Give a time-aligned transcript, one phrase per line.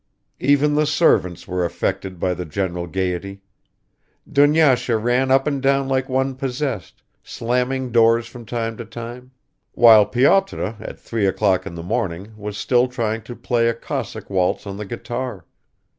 [0.39, 3.43] Even the servants were affected by the general gaiety.
[4.27, 9.29] Dunyasha ran up and down like one possessed, slamming doors from time to time;
[9.73, 14.27] while Pyotr at three o'clock in the morning was still trying to play a Cossack
[14.27, 15.45] waltz on the guitar.